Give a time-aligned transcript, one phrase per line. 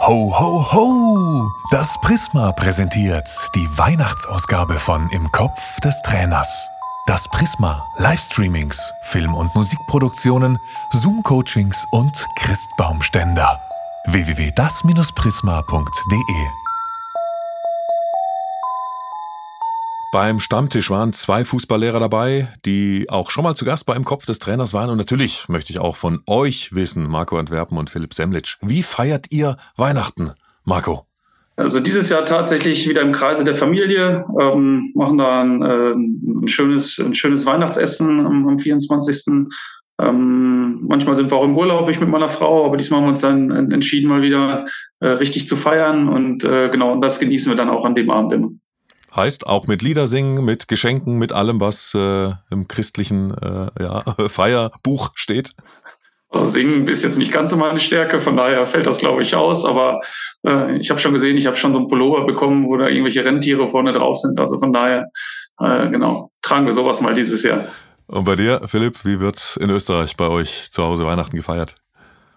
[0.00, 1.50] Ho, ho, ho!
[1.70, 6.68] Das Prisma präsentiert die Weihnachtsausgabe von Im Kopf des Trainers.
[7.06, 10.58] Das Prisma Livestreamings, Film- und Musikproduktionen,
[10.90, 13.60] Zoom-Coachings und Christbaumständer.
[14.06, 16.63] www.das-prisma.de
[20.14, 24.26] Beim Stammtisch waren zwei Fußballlehrer dabei, die auch schon mal zu Gast bei Im Kopf
[24.26, 24.88] des Trainers waren.
[24.88, 28.56] Und natürlich möchte ich auch von euch wissen, Marco Antwerpen und Philipp Semlitsch.
[28.60, 30.30] Wie feiert ihr Weihnachten,
[30.62, 31.06] Marco?
[31.56, 36.46] Also dieses Jahr tatsächlich wieder im Kreise der Familie, ähm, machen da ein, äh, ein,
[36.46, 39.48] schönes, ein schönes Weihnachtsessen am, am 24.
[40.00, 43.10] Ähm, manchmal sind wir auch im Urlaub, ich mit meiner Frau, aber diesmal haben wir
[43.10, 44.66] uns dann entschieden, mal wieder
[45.00, 48.10] äh, richtig zu feiern und äh, genau, und das genießen wir dann auch an dem
[48.10, 48.50] Abend immer.
[49.14, 54.02] Heißt auch mit Lieder singen, mit Geschenken, mit allem, was äh, im christlichen äh, ja,
[54.28, 55.50] Feierbuch steht?
[56.30, 59.36] Also singen ist jetzt nicht ganz so meine Stärke, von daher fällt das, glaube ich,
[59.36, 59.64] aus.
[59.64, 60.00] Aber
[60.44, 63.24] äh, ich habe schon gesehen, ich habe schon so einen Pullover bekommen, wo da irgendwelche
[63.24, 64.40] Rentiere vorne drauf sind.
[64.40, 65.06] Also von daher,
[65.60, 67.64] äh, genau, tragen wir sowas mal dieses Jahr.
[68.06, 71.76] Und bei dir, Philipp, wie wird in Österreich bei euch zu Hause Weihnachten gefeiert?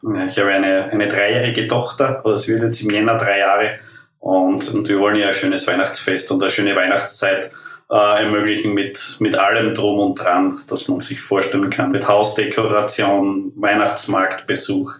[0.03, 3.79] Ja, ich habe eine, eine dreijährige Tochter, oder es wird jetzt im Jänner drei Jahre.
[4.19, 7.51] Und, und wir wollen ja ein schönes Weihnachtsfest und eine schöne Weihnachtszeit
[7.89, 11.91] äh, ermöglichen mit, mit allem Drum und Dran, das man sich vorstellen kann.
[11.91, 14.93] Mit Hausdekoration, Weihnachtsmarktbesuch,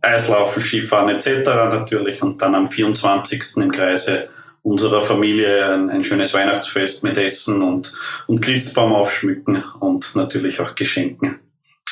[0.00, 1.46] Eislaufen, Skifahren etc.
[1.46, 2.22] natürlich.
[2.22, 3.58] Und dann am 24.
[3.58, 4.28] im Kreise
[4.62, 7.92] unserer Familie ein, ein schönes Weihnachtsfest mit Essen und,
[8.26, 11.38] und Christbaum aufschmücken und natürlich auch Geschenken.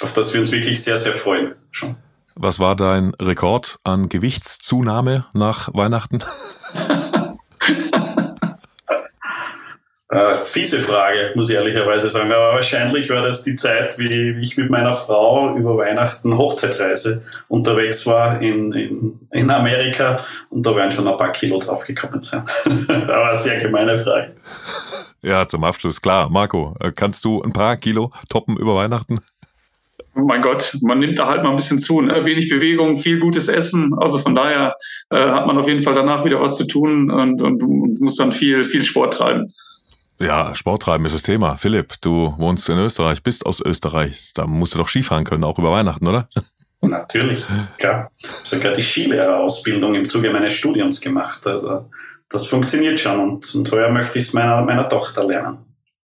[0.01, 1.97] Auf das wir uns wirklich sehr, sehr freuen schon.
[2.37, 6.21] Was war dein Rekord an Gewichtszunahme nach Weihnachten?
[10.09, 12.33] äh, fiese Frage, muss ich ehrlicherweise sagen.
[12.33, 18.05] Aber wahrscheinlich war das die Zeit, wie ich mit meiner Frau über Weihnachten Hochzeitreise unterwegs
[18.05, 22.45] war in, in, in Amerika und da werden schon ein paar Kilo draufgekommen sein.
[22.89, 24.35] Aber sehr gemeine Frage.
[25.23, 26.29] Ja, zum Abschluss, klar.
[26.29, 29.21] Marco, äh, kannst du ein paar Kilo toppen über Weihnachten?
[30.15, 32.01] Mein Gott, man nimmt da halt mal ein bisschen zu.
[32.01, 32.25] Ne?
[32.25, 33.93] Wenig Bewegung, viel gutes Essen.
[33.99, 34.77] Also von daher
[35.11, 38.17] äh, hat man auf jeden Fall danach wieder was zu tun und, und, und muss
[38.17, 39.47] dann viel, viel Sport treiben.
[40.21, 41.57] Ja, Sport treiben ist das Thema.
[41.57, 44.33] Philipp, du wohnst in Österreich, bist aus Österreich.
[44.35, 46.29] Da musst du doch Skifahren können, auch über Weihnachten, oder?
[46.81, 47.45] Natürlich,
[47.79, 48.11] klar.
[48.17, 51.47] Ich habe sogar die Skilehrerausbildung im Zuge meines Studiums gemacht.
[51.47, 51.91] Also
[52.29, 55.59] das funktioniert schon und, und heuer möchte ich es meiner, meiner Tochter lernen.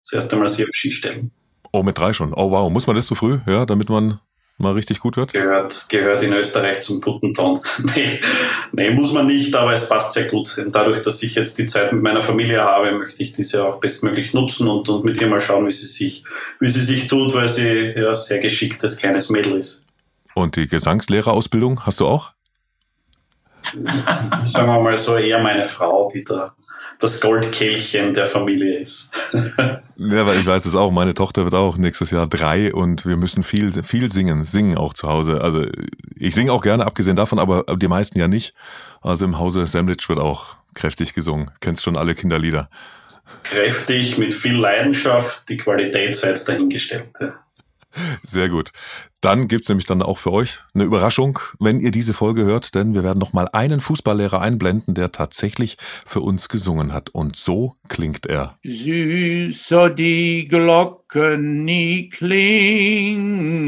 [0.03, 1.31] Das erste Mal sie auf Ski stellen.
[1.73, 2.33] Oh, mit drei schon.
[2.35, 2.71] Oh, wow.
[2.71, 4.21] Muss man das so früh, ja, damit man
[4.59, 5.33] mal richtig gut wird?
[5.33, 7.61] Gehört, gehört in Österreich zum guten Ton.
[7.97, 8.21] nee,
[8.73, 10.57] nee, muss man nicht, aber es passt sehr gut.
[10.59, 13.81] Und dadurch, dass ich jetzt die Zeit mit meiner Familie habe, möchte ich diese auch
[13.81, 16.25] bestmöglich nutzen und, und mit ihr mal schauen, wie sie sich,
[16.61, 19.85] wie sie sich tut, weil sie ja sehr geschicktes kleines Mädel ist.
[20.35, 22.33] Und die Gesangslehrerausbildung hast du auch?
[24.47, 26.55] Sagen wir mal so, eher meine Frau, die da
[26.99, 29.13] das Goldkehlchen der Familie ist.
[29.33, 30.91] ja, weil ich weiß es auch.
[30.91, 34.95] Meine Tochter wird auch nächstes Jahr drei und wir müssen viel, viel singen, singen auch
[34.95, 35.41] zu Hause.
[35.41, 35.67] Also
[36.15, 38.55] ich singe auch gerne, abgesehen davon, aber die meisten ja nicht.
[39.03, 41.51] Also im Hause Semlitsch wird auch kräftig gesungen.
[41.61, 42.69] Kennst schon alle Kinderlieder.
[43.43, 47.11] Kräftig, mit viel Leidenschaft, die Qualität sei jetzt dahingestellt.
[48.23, 48.71] Sehr gut.
[49.21, 52.95] Dann gibt's nämlich dann auch für euch eine Überraschung, wenn ihr diese Folge hört, denn
[52.95, 57.11] wir werden nochmal einen Fußballlehrer einblenden, der tatsächlich für uns gesungen hat.
[57.11, 58.59] Und so klingt er.
[58.65, 63.67] Süßer die Glocken nie klingen,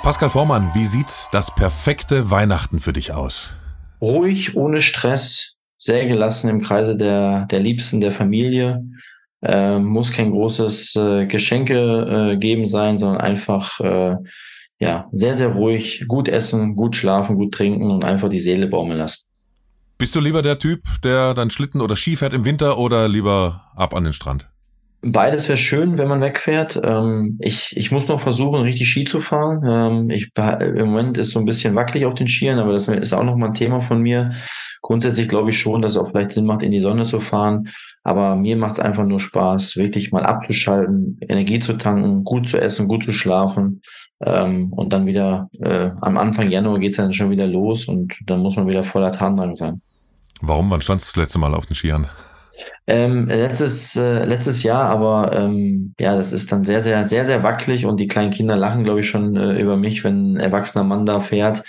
[0.05, 3.55] Pascal Vormann, wie sieht das perfekte Weihnachten für dich aus?
[4.00, 8.85] Ruhig, ohne Stress, sehr gelassen im Kreise der, der Liebsten der Familie
[9.42, 14.16] äh, muss kein großes äh, Geschenke äh, geben sein, sondern einfach äh,
[14.78, 18.98] ja sehr, sehr ruhig, gut essen, gut schlafen, gut trinken und einfach die Seele baumeln
[18.98, 19.26] lassen.
[19.98, 23.70] Bist du lieber der Typ, der dann Schlitten oder Ski fährt im Winter oder lieber
[23.76, 24.50] ab an den Strand?
[25.02, 26.79] Beides wäre schön, wenn man wegfährt.
[26.85, 29.62] Ähm, ich, ich muss noch versuchen, richtig Ski zu fahren.
[29.67, 33.14] Ähm, ich, Im Moment ist so ein bisschen wackelig auf den Skiern, aber das ist
[33.14, 34.32] auch noch mal ein Thema von mir.
[34.82, 37.69] Grundsätzlich glaube ich schon, dass es auch vielleicht Sinn macht, in die Sonne zu fahren.
[38.02, 42.58] Aber mir macht es einfach nur Spaß, wirklich mal abzuschalten, Energie zu tanken, gut zu
[42.58, 43.81] essen, gut zu schlafen.
[44.23, 48.19] Ähm, und dann wieder äh, am Anfang Januar geht es dann schon wieder los und
[48.26, 49.81] dann muss man wieder voller Tarndrang sein.
[50.43, 50.70] Warum?
[50.70, 52.06] Wann standst du das letzte Mal auf den Skiern?
[52.86, 57.42] Ähm, letztes, äh, letztes Jahr, aber ähm, ja, das ist dann sehr, sehr, sehr, sehr
[57.42, 60.84] wackelig und die kleinen Kinder lachen, glaube ich, schon äh, über mich, wenn ein erwachsener
[60.84, 61.62] Mann da fährt.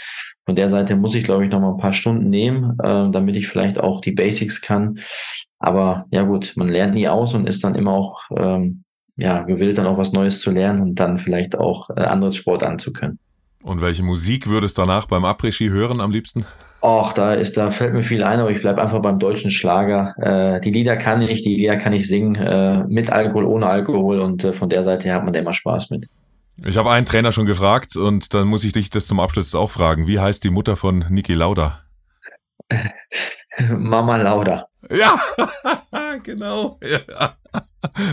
[0.46, 3.36] Von der Seite muss ich, glaube ich, noch mal ein paar Stunden nehmen, äh, damit
[3.36, 5.00] ich vielleicht auch die Basics kann.
[5.60, 8.84] Aber ja gut, man lernt nie aus und ist dann immer auch ähm,
[9.16, 12.64] ja, gewillt, dann auch was Neues zu lernen und dann vielleicht auch äh, anderes Sport
[12.64, 13.20] anzukönnen.
[13.64, 16.46] Und welche Musik würdest du danach beim Après-Ski hören am liebsten?
[16.82, 20.16] Och, da ist, da fällt mir viel ein, aber ich bleib einfach beim deutschen Schlager.
[20.18, 24.20] Äh, die Lieder kann ich, die Lieder kann ich singen, äh, mit Alkohol, ohne Alkohol
[24.20, 26.08] und äh, von der Seite her hat man da immer Spaß mit.
[26.64, 29.70] Ich habe einen Trainer schon gefragt und dann muss ich dich das zum Abschluss auch
[29.70, 30.08] fragen.
[30.08, 31.82] Wie heißt die Mutter von Niki Lauda?
[33.70, 34.68] Mama Lauda.
[34.90, 35.20] Ja,
[36.24, 36.80] genau.
[36.82, 37.36] Ja.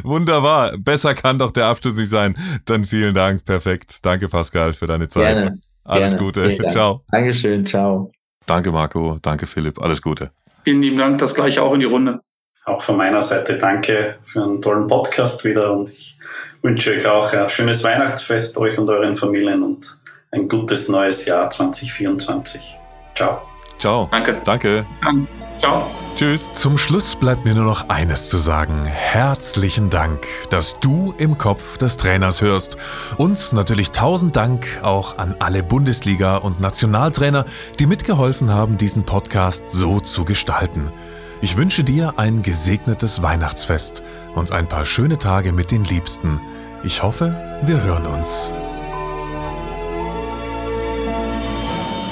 [0.02, 0.76] Wunderbar.
[0.78, 2.36] Besser kann doch der Abschluss nicht sein.
[2.66, 3.44] Dann vielen Dank.
[3.44, 4.04] Perfekt.
[4.04, 5.38] Danke, Pascal, für deine Zeit.
[5.38, 5.60] Gerne.
[5.84, 6.24] Alles gerne.
[6.24, 6.56] Gute.
[6.56, 6.70] Dank.
[6.70, 7.04] Ciao.
[7.10, 7.64] Dankeschön.
[7.64, 8.12] Ciao.
[8.46, 9.18] Danke, Marco.
[9.20, 9.80] Danke, Philipp.
[9.80, 10.30] Alles Gute.
[10.64, 12.20] Vielen lieben Dank, das gleiche auch in die Runde.
[12.64, 16.18] Auch von meiner Seite danke für einen tollen Podcast wieder und ich
[16.60, 19.96] wünsche euch auch ein schönes Weihnachtsfest, euch und euren Familien und
[20.30, 22.76] ein gutes neues Jahr 2024.
[23.14, 23.57] Ciao.
[23.78, 24.08] Ciao.
[24.10, 24.40] Danke.
[24.44, 24.84] Danke.
[24.88, 25.28] Bis dann.
[25.56, 25.90] Ciao.
[26.16, 26.52] Tschüss.
[26.54, 28.84] Zum Schluss bleibt mir nur noch eines zu sagen.
[28.84, 32.76] Herzlichen Dank, dass du im Kopf des Trainers hörst.
[33.16, 37.44] Und natürlich tausend Dank auch an alle Bundesliga- und Nationaltrainer,
[37.78, 40.92] die mitgeholfen haben, diesen Podcast so zu gestalten.
[41.40, 44.02] Ich wünsche dir ein gesegnetes Weihnachtsfest
[44.34, 46.40] und ein paar schöne Tage mit den Liebsten.
[46.82, 48.52] Ich hoffe, wir hören uns.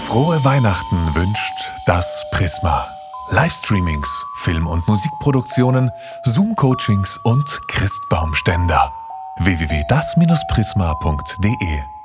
[0.07, 2.87] Frohe Weihnachten wünscht das Prisma.
[3.31, 5.91] Livestreamings, Film- und Musikproduktionen,
[6.23, 8.93] Zoom-Coachings und Christbaumständer.
[9.41, 11.96] www.das-prisma.de